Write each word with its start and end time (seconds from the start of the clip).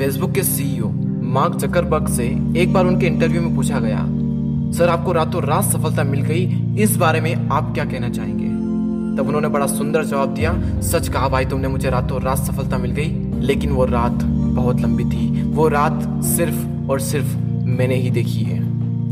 Facebook 0.00 0.30
के 0.32 0.42
CEO 0.42 0.88
mark 1.22 1.56
Zuckerberg 1.56 2.08
से 2.08 2.26
एक 2.56 2.72
बार 2.72 2.86
उनके 2.86 3.06
इंटरव्यू 3.06 3.42
में 3.42 3.54
पूछा 3.56 3.80
गया, 3.80 3.98
सर, 4.72 4.88
आपको 4.88 5.12
रातों 5.12 5.42
रात 5.42 5.64
सफलता 5.64 6.04
मिल 6.04 6.20
गई, 6.20 6.44
इस 6.82 6.96
बारे 6.96 7.20
में 7.20 7.48
आप 7.48 7.72
क्या 7.74 7.84
कहना 7.84 8.08
चाहेंगे? 8.08 8.46
तब 9.16 9.28
उन्होंने 9.28 9.48
बड़ा 9.48 9.66
सुंदर 9.66 10.04
जवाब 10.04 10.34
दिया, 10.34 10.80
सच 10.80 11.08
कहा 11.08 11.28
भाई, 11.28 11.44
तुमने 11.44 11.68
मुझे 11.68 11.90
रातों 11.90 12.22
रात 12.22 12.38
सफलता 12.38 12.78
मिल 12.78 12.90
गई, 12.90 13.08
लेकिन 13.40 13.70
वो 13.70 13.84
रात 13.84 14.24
बहुत 14.54 14.80
लंबी 14.80 15.04
थी। 15.04 15.42
वो 15.42 15.68
रात 15.68 16.24
सिर्फ़ 16.24 16.90
और 16.90 17.00
सिर्फ़ 17.00 17.36
मैंने 17.66 17.94
ही 17.94 18.10
देखी 18.10 18.42
है। 18.42 18.58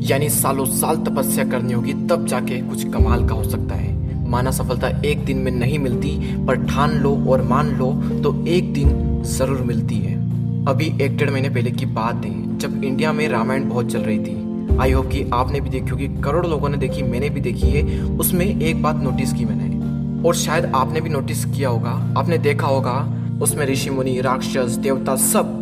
यानी 0.00 0.28
सालों 0.30 0.64
साल 0.64 0.96
तपस्या 0.96 1.44
करनी 1.44 1.72
होगी, 1.72 1.92
तब 1.92 2.26
जाके 2.26 2.60
कुछ 2.60 2.88
कमाल 2.88 3.28
का 3.28 3.34
हो 3.34 3.44
सकता 3.44 3.74
है। 3.74 4.28
माना 4.28 4.50
सफलता 4.50 4.88
एक 4.88 5.24
दिन 5.24 5.38
में 5.38 5.52
नहीं 5.52 5.78
मिलती, 5.78 6.18
पर 6.46 6.66
ठान 6.66 6.90
लो 6.90 7.16
और 7.28 7.42
मान 7.42 7.76
लो 7.76 7.92
तो 8.22 8.46
एक 8.46 8.72
दिन 8.72 9.22
ज़रूर 9.24 9.60
मिलती 9.62 9.98
है। 9.98 10.27
अभी 10.66 10.86
एक 11.02 11.16
डेढ़ 11.16 11.30
महीने 11.30 11.50
पहले 11.50 11.70
की 11.70 11.86
बात 11.86 12.24
है, 12.24 12.58
जब 12.58 12.84
इंडिया 12.84 13.12
में 13.12 13.28
रामायण 13.28 13.68
बहुत 13.68 13.92
चल 13.92 13.98
रही 13.98 14.18
थी। 14.18 14.78
आई 14.78 14.92
होप 14.92 15.06
कि 15.06 15.30
आपने 15.34 15.60
भी 15.60 15.70
देखी 15.70 15.88
होगी, 15.88 16.08
करोड़ 16.08 16.46
लोगों 16.46 16.68
ने 16.68 16.76
देखी, 16.76 17.02
मैंने 17.02 17.30
भी 17.30 17.40
देखी 17.40 17.66
है, 17.66 18.02
उसमें 18.02 18.60
एक 18.60 18.82
बात 18.82 18.96
नोटिस 18.96 19.32
की 19.32 19.44
मैंने। 19.44 19.68
और 20.28 20.34
शायद 20.34 20.64
आपने 20.66 21.00
भी 21.00 21.10
नोटिस 21.10 21.44
किया 21.44 21.68
होगा, 21.68 21.90
आपने 21.90 22.38
देखा 22.38 22.66
होगा, 22.66 23.14
उसमें 23.42 23.66
ऋषि 23.66 23.90
मुनि, 23.90 24.20
राक्षस, 24.20 24.76
देवता 24.76 25.16
सब 25.16 25.54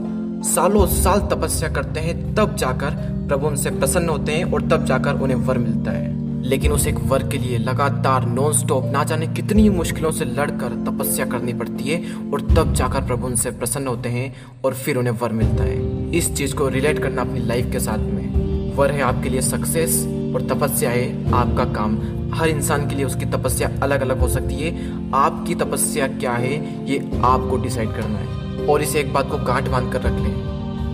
सालों 0.44 0.86
साल 0.86 1.20
तपस्या 1.20 1.68
करते 1.68 2.00
हैं, 2.00 2.34
तब 2.34 2.56
जाकर 2.56 2.90
प्रभु 3.28 3.46
उनसे 3.46 3.70
प्रसन्न 3.70 4.08
होते 4.08 4.32
हैं 4.32 4.44
और 4.44 4.62
तब 4.62 4.84
जाकर 4.84 5.14
उन्हें 5.14 5.36
वर 5.36 5.58
मिलता 5.58 5.90
है। 5.90 6.15
लेकिन 6.46 6.72
उस 6.72 6.86
एक 6.86 6.98
वर 6.98 7.28
के 7.28 7.38
लिए 7.38 7.58
लगातार 7.58 8.26
नॉन 8.26 8.52
स्टॉप 8.52 8.84
ना 8.84 9.04
जाने 9.04 9.26
कितनी 9.26 9.68
मुश्किलों 9.68 10.10
से 10.10 10.24
लड़कर 10.24 10.84
तपस्या 10.86 11.26
करनी 11.26 11.52
पड़ती 11.52 11.84
है 11.84 12.30
और 12.32 12.40
तब 12.40 12.72
जाकर 12.72 13.06
प्रभु 13.06 13.26
उनसे 13.26 13.50
प्रसन्न 13.50 13.86
होते 13.86 14.08
हैं 14.08 14.34
और 14.64 14.74
फिर 14.74 14.96
उन्हें 14.96 15.14
वर 15.14 15.32
मिलता 15.32 15.64
है। 15.64 16.10
इस 16.14 16.34
चीज़ 16.34 16.54
को 16.54 16.68
रिलेट 16.68 16.98
करना 16.98 17.22
अपनी 17.22 17.40
लाइफ 17.40 17.72
के 17.72 17.80
साथ 17.80 17.98
में। 17.98 18.74
वर 18.76 18.90
है 18.90 19.02
आपके 19.02 19.28
लिए 19.28 19.40
सक्सेस 19.40 20.06
और 20.34 20.42
तपस्या 20.42 20.90
है 20.90 21.32
आपका 21.32 21.64
काम। 21.64 21.98
हर 22.34 22.48
इंसान 22.48 22.88
के 22.88 22.94
लिए 22.94 23.04
उसकी 23.04 23.24
तपस्या 23.24 23.70
अलग 23.82 24.00
अलग 24.00 24.20
हो 24.20 24.28
सकती 24.28 24.54
है। 24.54 24.70
आपकी 25.14 25.54
तपस्या 25.54 26.08
क्या 26.08 26.32
है, 26.32 26.84
ये 26.90 26.98
आपको 27.24 27.56
डिसाइड 27.56 27.88
करना 27.88 28.18
है। 28.18 28.66
और 28.66 28.82
इसे 28.82 29.00
एक 29.00 29.12
बात 29.14 29.30
को 29.30 29.38
गांठ 29.38 29.68
बाँध 29.68 29.92
कर 29.92 30.00
रख 30.00 30.12
लें 30.12 30.34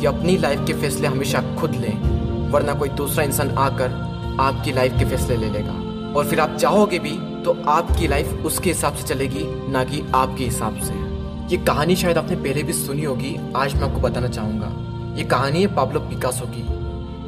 कि 0.00 0.06
अपनी 0.06 0.36
लाइफ 0.38 0.64
के 0.66 0.72
फैसले 0.72 1.08
हमेशा 1.08 1.42
खुद 1.60 1.70
लें, 1.70 1.94
वरना 2.50 2.74
कोई 2.74 2.88
दूसरा 2.88 3.24
इंसान 3.24 3.50
आकर 3.50 4.11
आपकी 4.40 4.72
लाइफ 4.72 4.98
के 4.98 5.04
फैसले 5.04 5.36
ले 5.36 5.48
लेगा। 5.48 5.72
और 6.12 6.26
फिर 6.26 6.40
आप 6.40 6.56
चाहोगे 6.56 6.98
भी 6.98 7.18
तो 7.44 7.56
आपकी 7.68 8.06
लाइफ 8.08 8.44
उसके 8.46 8.70
हिसाब 8.70 8.94
से 8.94 9.06
चलेगी, 9.06 9.44
ना 9.72 9.84
कि 9.84 10.02
आपके 10.14 10.44
हिसाब 10.44 10.76
से। 10.78 10.94
ये 11.54 11.64
कहानी 11.64 11.96
शायद 11.96 12.18
आपने 12.18 12.36
पहले 12.36 12.62
भी 12.62 12.72
सुनी 12.72 13.04
होगी, 13.04 13.36
आज 13.56 13.74
मैं 13.74 13.82
आपको 13.82 14.00
बताना 14.00 14.28
चाहूँगा। 14.28 15.16
ये 15.18 15.24
कहानी 15.24 15.60
है 15.60 15.74
पाब्लो 15.74 16.00
पिकासो 16.00 16.46
की। 16.46 16.62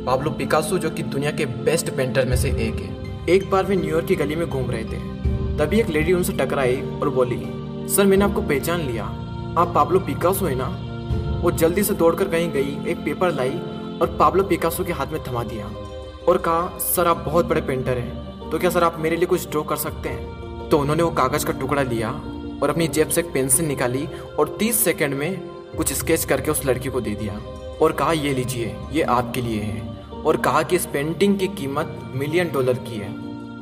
पाब्लो 0.05 0.31
पिकासो 0.31 0.79
जो 0.79 0.91
कि 0.91 1.03
दुनिया 1.03 1.31
के 1.31 1.47
बेस्ट 1.47 1.91
पेंटर 1.91 2.27
में 2.27 2.37
से 2.37 2.49
एक 2.49 2.81
है। 2.81 3.27
एक 3.29 3.51
बार 3.51 3.65
वे 3.65 3.77
न्यूयॉर्क 3.77 4.07
की 4.07 4.15
गली 4.15 4.37
में 4.37 4.49
घूम 4.49 4.71
रहे 4.71 4.85
थे। 4.85 4.99
तभी 5.59 5.81
एक 5.81 5.89
लेडी 5.89 6.13
उनसे 6.13 6.33
टकराई 6.33 6.77
और 6.77 7.09
बोली, 7.09 7.43
सर, 7.89 8.07
मैंने 8.07 8.25
आपको 8.25 8.43
पहचान 8.43 8.81
लिया। 8.81 9.05
आप 9.59 9.73
पाब्लो 9.75 10.01
पिकासो 10.01 10.47
है 10.47 10.55
ना? 10.55 10.69
वो 11.43 11.51
जल्दी 11.51 11.83
से 11.83 11.95
दौड़कर 11.95 12.29
कहीं 12.29 12.51
गई, 12.53 12.77
एक 12.89 13.05
पेपर 13.05 13.35
लाई 13.35 13.59
और 14.03 14.17
पाब्लो 14.21 14.45
पिकासो 14.45 14.85
के 14.85 14.93
हाथ 14.93 15.07
में 15.07 15.23
थमा 15.25 15.43
दिया। 15.43 15.67
और 16.29 16.39
कहा, 16.39 16.79
सर, 16.79 17.07
आप 17.07 17.17
बहुत 17.17 17.47
बड़े 17.47 17.61
पेंटर 17.61 17.99
हैं। 17.99 18.35
तो 18.51 18.59
क्या 18.59 18.71
सर, 18.71 18.85
आप 18.85 18.97
मेरे 18.99 19.17
लिए 19.17 19.27
कुछ 19.27 19.51
ड्रॉ 19.51 19.63
कर 19.63 19.77
सकते 19.77 20.09
हैं? 20.09 20.45
तो 20.69 20.79
उन्होंने 20.79 21.03
वो 21.03 21.11
कागज़ 21.11 21.47
का 21.47 21.53
टुकड़ा 21.53 21.83
लिया 21.83 22.11
और 22.63 22.71
अपनी 22.71 22.89
जेब 22.89 23.09
से 23.09 23.21
एक 23.21 23.33
पेंसिल 23.33 23.67
निकाली 23.67 24.09
और 24.39 24.57
30 24.59 24.85
सेकंड 24.85 25.15
में 25.15 25.41
कुछ 25.77 25.93
स्केच 25.93 26.25
करके 26.25 26.51
उस 26.51 26.67
लड़की 26.67 26.89
को 26.89 27.01
दे 27.01 27.11
दिया 27.11 27.41
और 27.83 27.93
कहा, 27.93 28.13
ये 28.13 28.35
लीजिए, 28.35 28.77
ये 28.93 29.03
आपके 29.03 29.43
लिए 29.43 29.61
है। 29.61 29.95
और 30.25 30.37
कहा 30.37 30.63
कि 30.63 30.77
इस 30.77 30.87
पेंटिंग 30.87 31.39
की 31.39 31.49
कीमत 31.49 32.13
मिलियन 32.15 32.53
डॉलर 32.53 32.75
की 32.75 32.97
है। 32.97 33.09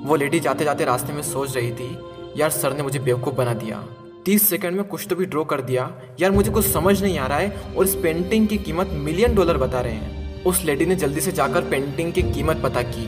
वो 0.05 0.17
लेडी 0.17 0.41
जाते 0.41 0.65
जाते 0.65 0.85
रास्ते 0.85 1.13
में 1.13 1.23
सोच 1.23 1.57
रही 1.57 1.73
थी, 1.73 1.99
यार, 2.37 2.51
सर 2.51 2.73
ने 2.77 2.83
मुझे 2.83 2.99
बेवकूफ़ 2.99 3.35
बना 3.35 3.55
दिया। 3.55 3.85
तीस 4.25 4.49
सेकंड 4.49 4.77
में 4.77 4.85
कुछ 4.85 5.07
तो 5.11 5.17
भी 5.17 5.25
ड्रॉ 5.25 5.45
कर 5.45 5.61
दिया। 5.61 5.93
यार, 6.21 6.31
मुझे 6.31 6.51
कुछ 6.51 6.67
समझ 6.67 7.03
नहीं 7.03 7.19
आ 7.19 7.27
रहा 7.27 7.39
है 7.39 7.63
और 7.79 7.85
इस 7.85 7.95
पेंटिंग 7.95 8.49
की 8.49 8.59
कीमत 8.59 8.91
मिलियन 8.93 9.35
डॉलर 9.35 9.57
बता 9.57 9.81
रहे 9.81 9.93
हैं। 9.93 10.22
उस 10.47 10.65
लेडी 10.65 10.87
ने 10.87 10.95
जल्दी 10.95 11.21
से 11.21 11.33
जाकर 11.33 11.61
पेंटिंग 11.61 12.13
की 12.13 12.23
कीमत 12.23 12.61
पता 12.63 12.83
की 12.83 13.07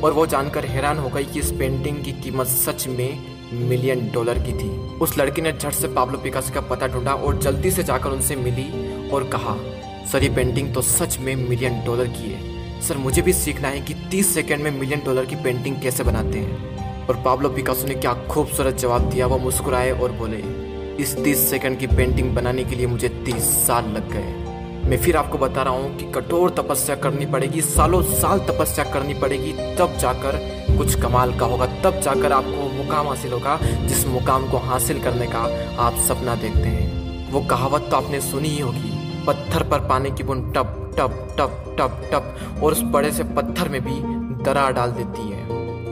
और 0.00 0.12
वो 0.12 0.26
जानकर 0.26 0.64
हैरान 0.64 0.98
हो 0.98 1.08
गई 1.08 1.24
कि 1.24 1.40
इस 1.40 1.52
पेंटिंग 1.52 2.04
की 2.04 2.12
कीमत 2.12 2.46
सच 2.46 2.86
में 2.86 3.18
मिलियन 3.52 4.10
डॉलर 4.14 4.38
की 4.38 4.52
थी। 4.52 4.68
उस 4.98 5.18
लड़की 5.18 5.42
ने 5.42 5.52
झट 5.52 5.72
से 5.72 5.88
पाब्लो 5.88 6.18
पिकासो 6.18 6.54
का 6.54 6.60
पता 6.60 6.86
ढूंढा 6.86 7.12
और 7.12 7.38
जल्दी 7.38 7.70
से 7.70 7.82
जाकर 7.82 8.10
उनसे 8.10 8.36
मिली 8.36 9.08
और 9.08 9.24
कहा, 9.24 9.56
सर, 10.12 10.22
ये 10.22 10.28
पेंटिंग 10.28 10.74
तो 10.74 10.82
सच 10.82 11.18
में 11.18 11.36
मिलियन 11.36 11.84
डॉलर 11.84 12.06
की 12.06 12.30
है। 12.32 12.80
सर, 12.80 12.96
मुझे 12.96 13.22
भी 13.22 13.32
सीखना 13.32 13.68
है 13.68 13.80
कि 13.80 13.94
30 14.10 14.34
सेकंड 14.34 14.60
में 14.60 14.70
मिलियन 14.70 15.02
डॉलर 15.06 15.26
की 15.26 15.36
पेंटिंग 15.36 15.82
कैसे 15.82 16.04
बनाते 16.04 16.38
हैं। 16.38 17.06
और 17.06 17.16
पाब्लो 17.16 17.48
पिकासो 17.48 17.86
ने 17.88 17.94
क्या 17.94 18.14
खूबसूरत 18.14 18.74
जवाब 18.74 19.10
दिया, 19.10 19.26
वो 19.26 19.38
मुस्कुराए 19.38 19.90
और 19.90 20.12
बोले, 20.12 20.42
इस 21.02 21.16
30 21.24 21.50
सेकंड 21.50 21.78
की 21.78 21.86
पेंटिंग 21.86 22.34
बनाने 22.34 22.64
के 22.64 22.76
लिए 22.76 22.86
मुझे 22.86 23.08
30 23.08 23.42
साल 23.66 23.84
लग 23.84 24.12
गए। 24.12 24.51
मैं 24.82 24.96
फिर 24.98 25.16
आपको 25.16 25.38
बता 25.38 25.62
रहा 25.62 25.74
हूँ 25.74 25.96
कि 25.96 26.04
कठोर 26.12 26.50
तपस्या 26.50 26.96
करनी 26.96 27.26
पड़ेगी, 27.26 27.60
सालों 27.60 28.02
साल 28.02 28.38
तपस्या 28.40 28.84
करनी 28.84 29.14
पड़ेगी, 29.14 29.52
तब 29.76 29.96
जाकर 29.98 30.38
कुछ 30.78 30.94
कमाल 31.02 31.38
का 31.38 31.46
होगा, 31.46 31.66
तब 31.84 32.00
जाकर 32.00 32.32
आपको 32.32 32.68
मुकाम 32.74 33.08
हासिल 33.08 33.32
होगा, 33.32 33.58
जिस 33.86 34.06
मुकाम 34.06 34.50
को 34.50 34.58
हासिल 34.60 35.02
करने 35.02 35.26
का 35.26 35.40
आप 35.78 35.98
सपना 36.08 36.34
देखते 36.34 36.68
हैं। 36.68 37.30
वो 37.32 37.40
कहावत 37.40 37.88
तो 37.90 37.96
आपने 37.96 38.20
सुनी 38.20 38.48
ही 38.48 38.60
होगी, 38.60 38.92
पत्थर 39.26 39.62
पर 39.62 39.88
पानी 39.88 40.10
की 40.10 40.22
बूंद 40.22 40.52
टप 40.56 40.78
टप 40.98 41.34
टप 41.38 41.76
टप 41.78 42.02
टप, 42.12 42.62
और 42.62 42.72
उस 42.72 42.82
बड़े 42.92 43.12
से 43.12 43.24
पत्थर 43.24 43.68
में 43.68 43.80
भी 43.80 44.00
दरार 44.44 44.72
डाल 44.72 44.92
देती 44.92 45.30
है। 45.30 45.41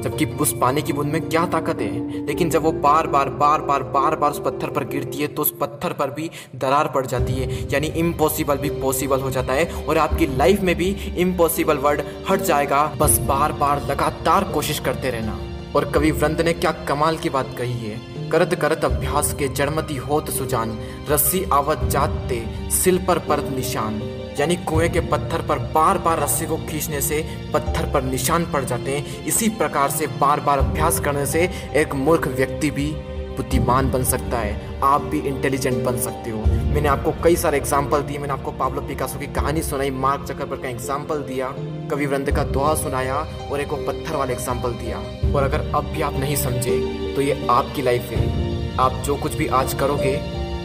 जबकि 0.02 0.24
उस 0.24 0.54
पानी 0.60 0.82
की 0.82 0.92
बूंद 0.92 1.12
में 1.12 1.28
क्या 1.28 1.44
ताकत 1.46 1.80
है? 1.80 2.26
लेकिन 2.26 2.50
जब 2.50 2.62
वो 2.62 2.72
बार 2.72 3.06
बार 3.06 3.28
बार 3.30 3.60
बार 3.60 3.82
बार 3.82 4.16
बार 4.16 4.30
उस 4.30 4.40
पत्थर 4.40 4.70
पर 4.70 4.84
गिरती 4.84 5.18
है 5.18 5.26
तो 5.26 5.42
उस 5.42 5.52
पत्थर 5.60 5.92
पर 5.92 6.10
भी 6.10 6.30
दरार 6.56 6.88
पड़ 6.88 7.06
जाती 7.06 7.32
है। 7.32 7.68
यानी 7.72 7.86
इम्पॉसिबल 7.86 8.56
भी 8.56 8.70
पॉसिबल 8.70 9.20
हो 9.20 9.30
जाता 9.30 9.52
है 9.52 9.84
और 9.84 9.98
आपकी 9.98 10.26
लाइफ 10.26 10.60
में 10.60 10.74
भी 10.76 10.90
इम्पॉसिबल 11.18 11.78
वर्ड 11.78 12.02
हट 12.30 12.40
जाएगा। 12.40 12.84
बस 12.98 13.18
बार 13.18 13.52
बार 13.52 13.86
लगातार 13.86 14.44
कोशिश 14.44 14.78
करते 14.78 15.10
रहना। 15.10 15.38
और 15.76 15.90
कवि 15.90 16.10
वृंद 16.10 16.40
ने 16.40 16.52
क्या 16.52 16.70
कमाल 16.88 17.16
की 17.16 17.28
बात 17.28 17.54
कही 17.58 17.72
है? 17.72 18.28
करत 18.30 18.54
करत 18.54 18.84
अभ्यास 18.84 19.32
के 19.34 19.48
जड़मती 19.48 19.96
होत 19.96 20.30
सुजान, 20.30 20.78
रस्सी 21.10 21.44
आवत 21.52 21.84
जाते 21.84 22.42
सिल 22.70 22.98
पर 22.98 23.18
परत 23.18 23.52
निशान। 23.56 24.00
यानी 24.38 24.56
कुएँ 24.64 24.88
के 24.88 25.00
पत्थर 25.10 25.46
पर 25.46 25.58
बार 25.72 25.98
बार 25.98 26.20
रस्सी 26.20 26.46
को 26.46 26.56
खींचने 26.68 27.00
से 27.00 27.24
पत्थर 27.54 27.90
पर 27.92 28.02
निशान 28.02 28.44
पड़ 28.52 28.64
जाते 28.64 28.96
हैं। 28.96 29.24
इसी 29.24 29.48
प्रकार 29.50 29.90
से 29.90 30.06
बार 30.20 30.40
बार 30.40 30.58
अभ्यास 30.58 31.00
करने 31.00 31.26
से 31.26 31.48
एक 31.76 31.94
मूर्ख 31.96 32.28
व्यक्ति 32.28 32.70
भी 32.70 32.90
बुद्धिमान 33.36 33.90
बन 33.90 34.04
सकता 34.04 34.38
है। 34.38 34.80
आप 34.84 35.02
भी 35.02 35.18
इंटेलिजेंट 35.18 35.82
बन 35.84 35.98
सकते 35.98 36.30
हो। 36.30 36.38
मैंने 36.38 36.88
आपको 36.88 37.12
कई 37.24 37.36
सारे 37.36 37.58
एग्ज़ाम्पल 37.58 38.02
दिए। 38.02 38.18
मैंने 38.18 38.32
आपको 38.32 38.50
पाब्लो 38.52 38.80
पिकासो 38.80 39.18
की 39.18 39.26
कहानी 39.28 39.62
सुनाई 39.62 39.90
मार्क 39.90 40.24
चक्रबर 40.24 40.56
का 40.56 40.68
एग्ज़ाम्पल 40.68 41.22
दिया, 41.22 41.48
कवि 41.90 42.06
वृंद 42.06 42.30
का 42.30 42.44
दोहा 42.46 42.74
सुनाया 42.74 43.14
और 43.50 43.60
एक 43.60 43.72
पत्थर 43.86 44.16
वाला 44.16 44.32
एग्ज़ाम्पल 44.32 44.72
दिया। 44.74 44.98
और 45.34 45.42
अगर 45.42 45.70
अब 45.74 45.84
भी 45.84 46.02
आप 46.02 46.14
नहीं 46.14 46.36
समझे 46.36 46.78
तो 47.14 47.22
ये 47.22 47.46
आपकी 47.50 47.82
लाइफ 47.82 48.10
है। 48.10 48.76
आप 48.78 49.02
जो 49.06 49.16
कुछ 49.16 49.34
भी 49.34 49.46
आज 49.54 49.74
करोगे, 49.74 50.16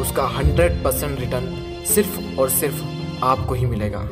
उसका 0.02 0.28
हंड्रेड 0.30 0.84
परसेंट 0.84 1.20
रिटर्न 1.20 1.84
सिर्फ़ 1.86 2.40
और 2.40 2.50
सिर्फ़ 2.50 2.84
आपको 3.24 3.54
ही 3.54 3.66
मिलेगा। 3.66 4.08